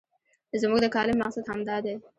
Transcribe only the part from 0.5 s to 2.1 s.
زموږ د کالم مقصد همدا دی.